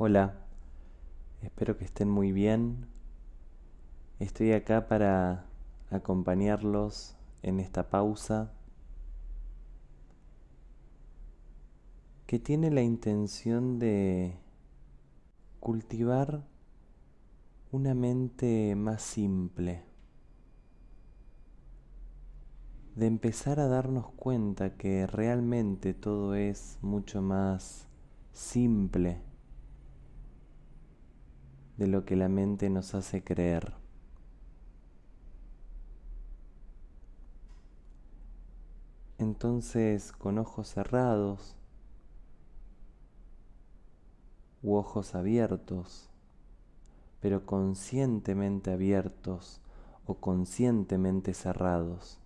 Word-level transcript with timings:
Hola, 0.00 0.32
espero 1.42 1.76
que 1.76 1.84
estén 1.84 2.08
muy 2.08 2.30
bien. 2.30 2.86
Estoy 4.20 4.52
acá 4.52 4.86
para 4.86 5.46
acompañarlos 5.90 7.16
en 7.42 7.58
esta 7.58 7.90
pausa 7.90 8.52
que 12.28 12.38
tiene 12.38 12.70
la 12.70 12.80
intención 12.80 13.80
de 13.80 14.36
cultivar 15.58 16.44
una 17.72 17.92
mente 17.92 18.76
más 18.76 19.02
simple, 19.02 19.82
de 22.94 23.06
empezar 23.08 23.58
a 23.58 23.66
darnos 23.66 24.12
cuenta 24.12 24.76
que 24.76 25.08
realmente 25.08 25.92
todo 25.92 26.36
es 26.36 26.78
mucho 26.82 27.20
más 27.20 27.88
simple 28.32 29.27
de 31.78 31.86
lo 31.86 32.04
que 32.04 32.16
la 32.16 32.28
mente 32.28 32.68
nos 32.68 32.94
hace 32.94 33.22
creer. 33.22 33.72
Entonces, 39.18 40.12
con 40.12 40.38
ojos 40.38 40.68
cerrados 40.68 41.56
u 44.62 44.74
ojos 44.74 45.14
abiertos, 45.14 46.10
pero 47.20 47.46
conscientemente 47.46 48.72
abiertos 48.72 49.60
o 50.04 50.14
conscientemente 50.16 51.32
cerrados, 51.32 52.18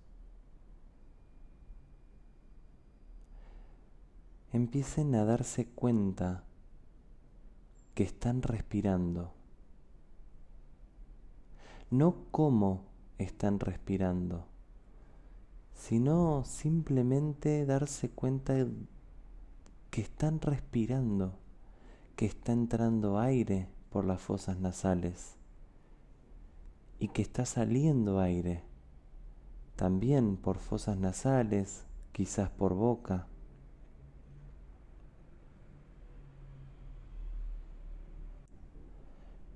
empiecen 4.52 5.14
a 5.14 5.26
darse 5.26 5.66
cuenta 5.66 6.44
que 7.94 8.04
están 8.04 8.40
respirando 8.40 9.41
no 11.92 12.24
cómo 12.30 12.86
están 13.18 13.60
respirando, 13.60 14.46
sino 15.74 16.42
simplemente 16.46 17.66
darse 17.66 18.08
cuenta 18.08 18.66
que 19.90 20.00
están 20.00 20.40
respirando, 20.40 21.38
que 22.16 22.24
está 22.24 22.52
entrando 22.52 23.18
aire 23.18 23.68
por 23.90 24.06
las 24.06 24.22
fosas 24.22 24.58
nasales 24.58 25.36
y 26.98 27.08
que 27.08 27.20
está 27.20 27.44
saliendo 27.44 28.20
aire 28.20 28.62
también 29.76 30.38
por 30.38 30.56
fosas 30.56 30.96
nasales, 30.96 31.84
quizás 32.12 32.48
por 32.48 32.72
boca. 32.72 33.26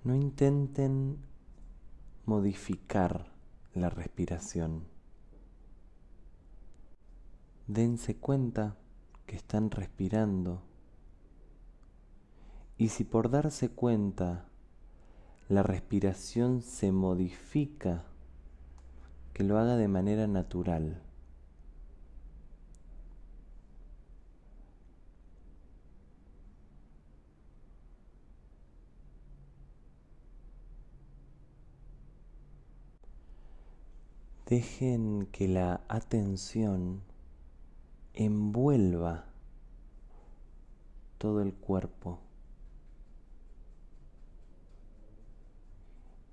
No 0.05 0.15
intenten 0.15 1.26
modificar 2.27 3.33
la 3.73 3.89
respiración. 3.89 4.85
Dense 7.69 8.17
cuenta 8.17 8.77
que 9.27 9.37
están 9.37 9.71
respirando 9.71 10.63
y 12.77 12.89
si 12.89 13.05
por 13.05 13.31
darse 13.31 13.71
cuenta 13.71 14.49
la 15.49 15.63
respiración 15.63 16.63
se 16.63 16.91
modifica, 16.91 18.05
que 19.33 19.45
lo 19.45 19.59
haga 19.59 19.77
de 19.77 19.87
manera 19.87 20.27
natural. 20.27 21.06
Dejen 34.49 35.27
que 35.33 35.49
la 35.49 35.81
atención 35.89 37.03
envuelva 38.15 39.25
todo 41.19 41.43
el 41.43 41.53
cuerpo 41.53 42.21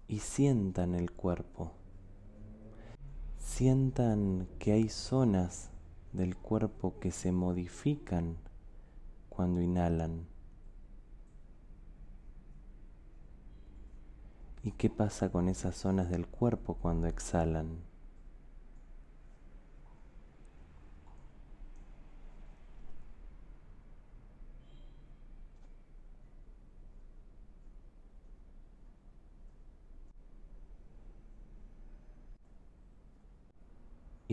y 0.08 0.20
sientan 0.20 0.94
el 0.94 1.12
cuerpo. 1.12 1.72
Sientan 3.40 4.48
que 4.60 4.74
hay 4.74 4.90
zonas 4.90 5.72
del 6.12 6.38
cuerpo 6.38 7.00
que 7.00 7.10
se 7.10 7.32
modifican 7.32 8.38
cuando 9.30 9.60
inhalan. 9.60 10.28
¿Y 14.62 14.74
qué 14.74 14.92
pasa 14.92 15.32
con 15.32 15.50
esas 15.50 15.76
zonas 15.76 16.12
del 16.12 16.28
cuerpo 16.28 16.76
cuando 16.76 17.08
exhalan? 17.08 17.92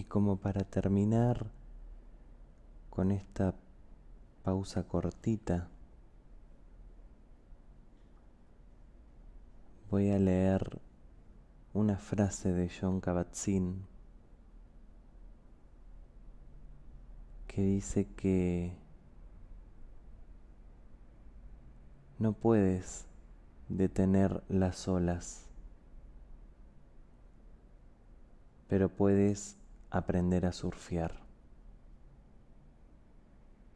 Y 0.01 0.05
como 0.05 0.39
para 0.39 0.65
terminar 0.65 1.51
con 2.89 3.11
esta 3.11 3.55
pausa 4.43 4.85
cortita, 4.85 5.69
voy 9.91 10.09
a 10.09 10.19
leer 10.19 10.81
una 11.75 11.99
frase 11.99 12.51
de 12.51 12.71
John 12.71 13.03
Kabat-Zinn 13.03 13.85
que 17.47 17.61
dice 17.61 18.07
que 18.17 18.73
no 22.19 22.33
puedes 22.33 23.05
detener 23.69 24.43
las 24.49 24.89
olas, 24.89 25.45
pero 28.67 28.89
puedes 28.89 29.60
aprender 29.91 30.47
a 30.47 30.53
surfear. 30.53 31.30